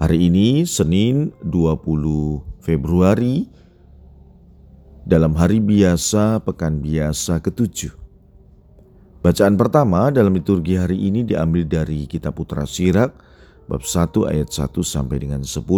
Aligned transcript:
Hari 0.00 0.32
ini 0.32 0.64
Senin 0.64 1.28
20 1.44 2.64
Februari 2.64 3.44
dalam 5.04 5.36
hari 5.36 5.60
biasa 5.60 6.40
pekan 6.40 6.80
biasa 6.80 7.36
ketujuh. 7.44 7.92
Bacaan 9.20 9.60
pertama 9.60 10.08
dalam 10.08 10.32
liturgi 10.32 10.80
hari 10.80 11.04
ini 11.04 11.20
diambil 11.20 11.68
dari 11.68 12.08
kitab 12.08 12.40
Putra 12.40 12.64
Sirak 12.64 13.12
bab 13.68 13.84
1 13.84 14.24
ayat 14.24 14.48
1 14.48 14.72
sampai 14.80 15.20
dengan 15.20 15.44
10. 15.44 15.68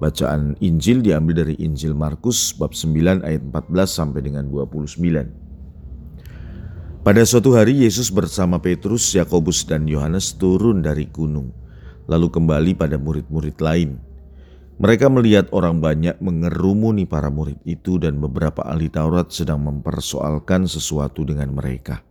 Bacaan 0.00 0.56
Injil 0.64 1.04
diambil 1.04 1.44
dari 1.44 1.60
Injil 1.60 1.92
Markus 1.92 2.56
bab 2.56 2.72
9 2.72 3.28
ayat 3.28 3.44
14 3.44 3.92
sampai 3.92 4.24
dengan 4.24 4.48
29. 4.48 7.04
Pada 7.04 7.22
suatu 7.28 7.52
hari 7.52 7.84
Yesus 7.84 8.08
bersama 8.08 8.56
Petrus, 8.56 9.12
Yakobus 9.12 9.68
dan 9.68 9.84
Yohanes 9.84 10.32
turun 10.32 10.80
dari 10.80 11.04
gunung, 11.12 11.52
lalu 12.06 12.28
kembali 12.30 12.72
pada 12.78 12.98
murid-murid 12.98 13.58
lain 13.62 14.00
mereka 14.82 15.06
melihat 15.06 15.46
orang 15.54 15.78
banyak 15.78 16.18
mengerumuni 16.18 17.06
para 17.06 17.30
murid 17.30 17.60
itu 17.62 18.02
dan 18.02 18.18
beberapa 18.18 18.66
ahli 18.66 18.90
Taurat 18.90 19.30
sedang 19.30 19.62
mempersoalkan 19.62 20.66
sesuatu 20.66 21.22
dengan 21.22 21.54
mereka. 21.54 22.02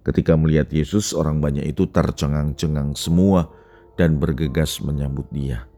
Ketika 0.00 0.38
melihat 0.40 0.72
Yesus, 0.72 1.12
orang 1.12 1.42
banyak 1.42 1.68
itu 1.68 1.84
tercengang-cengang 1.90 2.96
semua 2.96 3.52
dan 3.98 4.16
bergegas 4.16 4.80
menyambut 4.80 5.28
dia. 5.28 5.68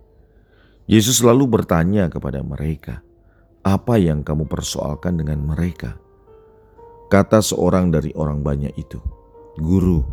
Yesus 0.86 1.19
lalu 1.24 1.48
bertanya 1.48 2.06
kepada 2.12 2.44
mereka, 2.46 3.00
"Apa 3.66 3.98
yang 3.98 4.22
kamu 4.22 4.46
persoalkan 4.46 5.19
dengan 5.19 5.42
mereka?" 5.42 5.98
Kata 7.11 7.42
seorang 7.42 7.91
dari 7.91 8.14
orang 8.14 8.44
banyak 8.44 8.77
itu, 8.78 9.02
"Guru, 9.56 10.05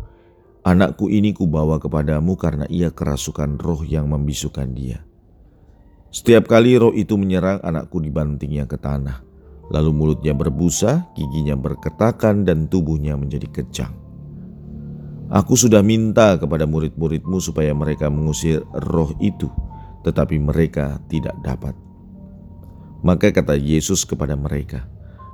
anakku 0.66 1.06
ini 1.06 1.30
kubawa 1.30 1.78
kepadamu 1.78 2.34
karena 2.34 2.66
ia 2.66 2.90
kerasukan 2.90 3.54
roh 3.62 3.86
yang 3.86 4.10
membisukan 4.10 4.74
dia." 4.74 5.06
Setiap 6.10 6.50
kali 6.50 6.74
roh 6.74 6.90
itu 6.90 7.14
menyerang 7.14 7.62
anakku 7.62 8.02
dibantingnya 8.02 8.66
ke 8.66 8.74
tanah. 8.80 9.22
Lalu 9.70 9.90
mulutnya 9.94 10.34
berbusa, 10.34 11.10
giginya 11.14 11.54
berketakan 11.58 12.46
dan 12.46 12.70
tubuhnya 12.70 13.18
menjadi 13.18 13.50
kejang. 13.50 13.94
Aku 15.26 15.58
sudah 15.58 15.82
minta 15.82 16.38
kepada 16.38 16.70
murid-muridmu 16.70 17.42
supaya 17.42 17.74
mereka 17.74 18.06
mengusir 18.06 18.62
roh 18.86 19.10
itu, 19.18 19.50
tetapi 20.06 20.38
mereka 20.38 21.02
tidak 21.10 21.34
dapat. 21.42 21.74
Maka 23.02 23.34
kata 23.34 23.58
Yesus 23.58 24.06
kepada 24.06 24.38
mereka, 24.38 24.86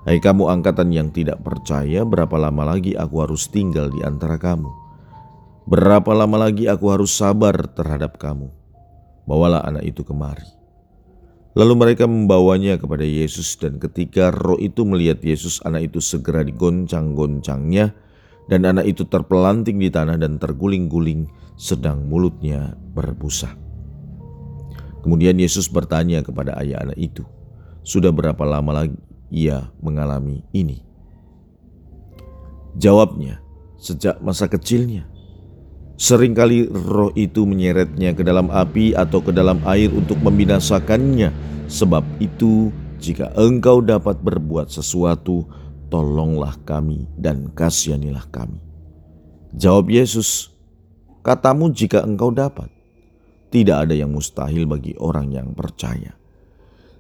Hai 0.03 0.19
kamu 0.19 0.50
angkatan 0.50 0.91
yang 0.91 1.14
tidak 1.14 1.47
percaya, 1.47 2.03
berapa 2.03 2.34
lama 2.34 2.75
lagi 2.75 2.98
aku 2.98 3.22
harus 3.22 3.47
tinggal 3.47 3.86
di 3.86 4.03
antara 4.03 4.34
kamu? 4.34 4.81
Berapa 5.63 6.11
lama 6.11 6.49
lagi 6.49 6.67
aku 6.67 6.91
harus 6.91 7.15
sabar 7.15 7.55
terhadap 7.71 8.19
kamu? 8.19 8.51
Bawalah 9.31 9.63
anak 9.63 9.87
itu 9.87 10.03
kemari. 10.03 10.45
Lalu 11.53 11.75
mereka 11.77 12.09
membawanya 12.09 12.81
kepada 12.81 13.05
Yesus 13.05 13.61
dan 13.61 13.77
ketika 13.77 14.33
roh 14.33 14.57
itu 14.57 14.89
melihat 14.89 15.21
Yesus, 15.21 15.61
anak 15.63 15.93
itu 15.93 16.01
segera 16.01 16.41
digoncang-goncangnya 16.43 17.93
dan 18.49 18.65
anak 18.65 18.89
itu 18.89 19.05
terpelanting 19.05 19.77
di 19.77 19.93
tanah 19.93 20.17
dan 20.17 20.41
terguling-guling 20.41 21.28
sedang 21.61 22.09
mulutnya 22.09 22.72
berbusa. 22.97 23.53
Kemudian 25.05 25.37
Yesus 25.37 25.69
bertanya 25.69 26.25
kepada 26.25 26.56
ayah 26.65 26.89
anak 26.89 26.97
itu, 26.97 27.22
sudah 27.84 28.11
berapa 28.11 28.43
lama 28.49 28.83
lagi 28.83 28.97
ia 29.28 29.69
mengalami 29.84 30.41
ini? 30.56 30.81
Jawabnya, 32.81 33.45
sejak 33.77 34.25
masa 34.25 34.49
kecilnya. 34.49 35.12
Seringkali 35.97 36.72
roh 36.72 37.12
itu 37.14 37.44
menyeretnya 37.47 38.16
ke 38.16 38.25
dalam 38.26 38.48
api 38.48 38.97
atau 38.97 39.22
ke 39.22 39.30
dalam 39.30 39.60
air 39.69 39.92
untuk 39.92 40.19
membinasakannya. 40.25 41.30
Sebab 41.69 42.03
itu, 42.19 42.72
jika 42.98 43.30
engkau 43.38 43.84
dapat 43.84 44.19
berbuat 44.20 44.72
sesuatu, 44.72 45.47
tolonglah 45.92 46.56
kami 46.64 47.04
dan 47.20 47.53
kasihanilah 47.53 48.25
kami. 48.32 48.58
Jawab 49.53 49.92
Yesus, 49.92 50.48
katamu 51.20 51.69
jika 51.76 52.00
engkau 52.00 52.32
dapat. 52.32 52.72
Tidak 53.53 53.84
ada 53.84 53.92
yang 53.92 54.16
mustahil 54.16 54.64
bagi 54.64 54.97
orang 54.97 55.28
yang 55.28 55.53
percaya. 55.53 56.16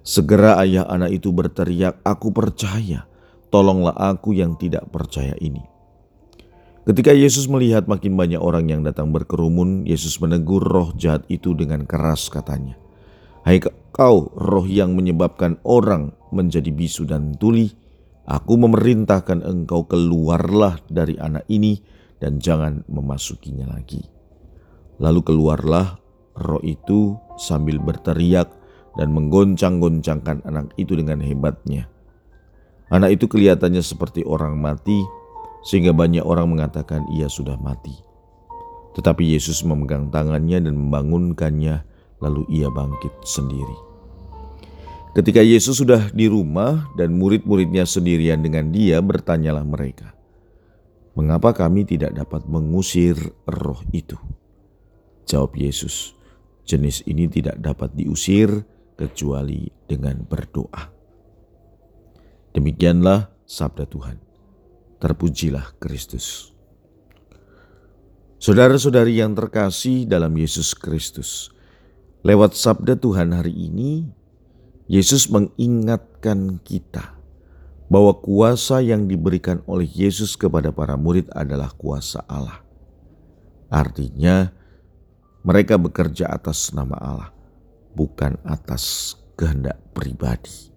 Segera 0.04 0.60
ayah 0.60 0.84
anak 0.84 1.16
itu 1.16 1.32
berteriak, 1.32 2.04
aku 2.04 2.28
percaya, 2.28 3.08
tolonglah 3.48 3.96
aku 3.96 4.36
yang 4.36 4.60
tidak 4.60 4.84
percaya 4.92 5.32
ini. 5.40 5.71
Ketika 6.82 7.14
Yesus 7.14 7.46
melihat 7.46 7.86
makin 7.86 8.18
banyak 8.18 8.42
orang 8.42 8.66
yang 8.66 8.82
datang 8.82 9.14
berkerumun, 9.14 9.86
Yesus 9.86 10.18
menegur 10.18 10.66
roh 10.66 10.90
jahat 10.98 11.22
itu 11.30 11.54
dengan 11.54 11.86
keras 11.86 12.26
katanya, 12.26 12.74
Hai 13.46 13.62
kau 13.94 14.34
roh 14.34 14.66
yang 14.66 14.98
menyebabkan 14.98 15.62
orang 15.62 16.10
menjadi 16.34 16.74
bisu 16.74 17.06
dan 17.06 17.38
tuli, 17.38 17.70
aku 18.26 18.58
memerintahkan 18.58 19.46
engkau 19.46 19.86
keluarlah 19.86 20.82
dari 20.90 21.14
anak 21.22 21.46
ini 21.46 21.78
dan 22.18 22.42
jangan 22.42 22.82
memasukinya 22.90 23.70
lagi. 23.70 24.02
Lalu 24.98 25.22
keluarlah 25.22 26.02
roh 26.34 26.62
itu 26.66 27.14
sambil 27.38 27.78
berteriak 27.78 28.50
dan 28.98 29.14
menggoncang-goncangkan 29.14 30.42
anak 30.50 30.74
itu 30.74 30.98
dengan 30.98 31.22
hebatnya. 31.22 31.86
Anak 32.90 33.22
itu 33.22 33.30
kelihatannya 33.30 33.80
seperti 33.80 34.26
orang 34.26 34.58
mati, 34.58 35.21
sehingga 35.62 35.94
banyak 35.94 36.26
orang 36.26 36.58
mengatakan 36.58 37.06
ia 37.14 37.30
sudah 37.30 37.54
mati. 37.58 37.94
Tetapi 38.92 39.32
Yesus 39.32 39.64
memegang 39.64 40.12
tangannya 40.12 40.60
dan 40.60 40.74
membangunkannya, 40.76 41.86
lalu 42.20 42.42
ia 42.52 42.68
bangkit 42.68 43.10
sendiri. 43.24 43.92
Ketika 45.12 45.44
Yesus 45.44 45.80
sudah 45.80 46.08
di 46.12 46.24
rumah 46.24 46.88
dan 46.96 47.16
murid-muridnya 47.16 47.84
sendirian 47.84 48.40
dengan 48.40 48.72
dia, 48.72 49.00
bertanyalah 49.04 49.64
mereka, 49.64 50.16
"Mengapa 51.12 51.52
kami 51.52 51.84
tidak 51.84 52.16
dapat 52.16 52.48
mengusir 52.48 53.16
roh 53.44 53.80
itu?" 53.92 54.16
Jawab 55.28 55.56
Yesus, 55.56 56.16
"Jenis 56.64 57.04
ini 57.04 57.28
tidak 57.28 57.60
dapat 57.60 57.92
diusir 57.92 58.64
kecuali 58.96 59.68
dengan 59.84 60.24
berdoa." 60.24 60.88
Demikianlah 62.56 63.32
sabda 63.44 63.84
Tuhan. 63.88 64.31
Terpujilah 65.02 65.74
Kristus. 65.82 66.54
Saudara-saudari 68.38 69.18
yang 69.18 69.34
terkasih 69.34 70.06
dalam 70.06 70.30
Yesus 70.38 70.78
Kristus, 70.78 71.50
lewat 72.22 72.54
sabda 72.54 72.94
Tuhan 72.94 73.34
hari 73.34 73.50
ini, 73.50 74.06
Yesus 74.86 75.26
mengingatkan 75.26 76.62
kita 76.62 77.18
bahwa 77.90 78.14
kuasa 78.14 78.78
yang 78.78 79.10
diberikan 79.10 79.58
oleh 79.66 79.90
Yesus 79.90 80.38
kepada 80.38 80.70
para 80.70 80.94
murid 80.94 81.26
adalah 81.34 81.74
kuasa 81.74 82.22
Allah. 82.30 82.62
Artinya, 83.74 84.54
mereka 85.42 85.82
bekerja 85.82 86.30
atas 86.30 86.70
nama 86.70 86.94
Allah, 87.02 87.30
bukan 87.98 88.38
atas 88.46 89.18
kehendak 89.34 89.82
pribadi. 89.90 90.71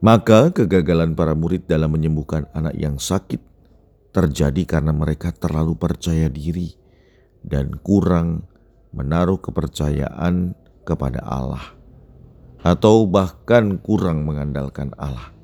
Maka 0.00 0.48
kegagalan 0.48 1.12
para 1.12 1.36
murid 1.36 1.68
dalam 1.68 1.92
menyembuhkan 1.92 2.48
anak 2.56 2.72
yang 2.72 2.96
sakit 2.96 3.44
terjadi 4.16 4.64
karena 4.64 4.96
mereka 4.96 5.28
terlalu 5.28 5.76
percaya 5.76 6.32
diri 6.32 6.72
dan 7.44 7.76
kurang 7.84 8.48
menaruh 8.96 9.36
kepercayaan 9.38 10.56
kepada 10.88 11.20
Allah, 11.20 11.76
atau 12.64 13.04
bahkan 13.04 13.76
kurang 13.76 14.24
mengandalkan 14.24 14.90
Allah. 14.96 15.36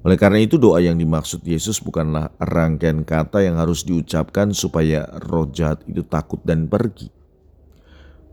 Oleh 0.00 0.16
karena 0.16 0.40
itu, 0.40 0.56
doa 0.56 0.80
yang 0.80 0.96
dimaksud 0.96 1.44
Yesus 1.44 1.82
bukanlah 1.84 2.32
rangkaian 2.40 3.04
kata 3.04 3.44
yang 3.44 3.60
harus 3.60 3.84
diucapkan 3.84 4.56
supaya 4.56 5.04
roh 5.28 5.50
jahat 5.52 5.84
itu 5.84 6.00
takut 6.06 6.40
dan 6.46 6.70
pergi, 6.70 7.12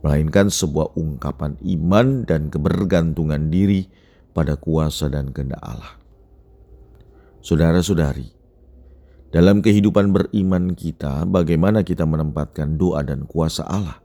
melainkan 0.06 0.48
sebuah 0.48 0.96
ungkapan 0.96 1.60
iman 1.60 2.24
dan 2.24 2.48
kebergantungan 2.48 3.52
diri 3.52 3.90
pada 4.38 4.54
kuasa 4.54 5.10
dan 5.10 5.34
kehendak 5.34 5.58
Allah. 5.66 5.98
Saudara-saudari, 7.42 8.30
dalam 9.34 9.66
kehidupan 9.66 10.14
beriman 10.14 10.78
kita, 10.78 11.26
bagaimana 11.26 11.82
kita 11.82 12.06
menempatkan 12.06 12.78
doa 12.78 13.02
dan 13.02 13.26
kuasa 13.26 13.66
Allah? 13.66 13.98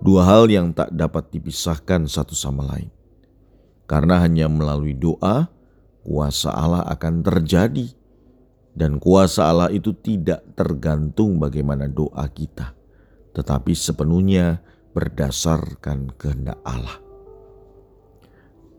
Dua 0.00 0.24
hal 0.24 0.48
yang 0.48 0.72
tak 0.72 0.96
dapat 0.96 1.28
dipisahkan 1.28 2.08
satu 2.08 2.32
sama 2.32 2.64
lain. 2.72 2.88
Karena 3.84 4.24
hanya 4.24 4.48
melalui 4.48 4.96
doa, 4.96 5.52
kuasa 6.00 6.56
Allah 6.56 6.88
akan 6.88 7.20
terjadi. 7.20 7.92
Dan 8.76 8.96
kuasa 8.96 9.48
Allah 9.48 9.72
itu 9.72 9.92
tidak 9.92 10.44
tergantung 10.52 11.40
bagaimana 11.40 11.88
doa 11.88 12.28
kita, 12.28 12.76
tetapi 13.32 13.72
sepenuhnya 13.72 14.60
berdasarkan 14.92 16.12
kehendak 16.20 16.60
Allah. 16.60 17.05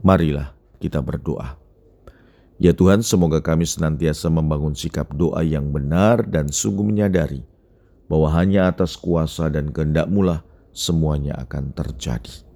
Marilah 0.07 0.55
kita 0.79 1.03
berdoa. 1.03 1.59
Ya 2.55 2.71
Tuhan, 2.71 3.03
semoga 3.03 3.43
kami 3.43 3.67
senantiasa 3.67 4.31
membangun 4.31 4.71
sikap 4.71 5.11
doa 5.11 5.43
yang 5.43 5.67
benar 5.67 6.23
dan 6.23 6.47
sungguh 6.47 6.87
menyadari 6.87 7.43
bahwa 8.07 8.31
hanya 8.31 8.71
atas 8.71 8.95
kuasa 8.95 9.51
dan 9.51 9.67
kehendak-Mu 9.67 10.39
semuanya 10.71 11.35
akan 11.43 11.75
terjadi. 11.75 12.47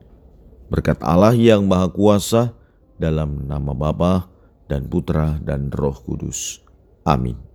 Berkat 0.71 1.03
Allah 1.03 1.35
yang 1.35 1.67
Maha 1.67 1.91
Kuasa, 1.91 2.55
dalam 2.95 3.43
nama 3.43 3.75
Bapa 3.75 4.31
dan 4.71 4.87
Putra 4.87 5.35
dan 5.43 5.67
Roh 5.75 5.99
Kudus. 5.99 6.63
Amin. 7.03 7.50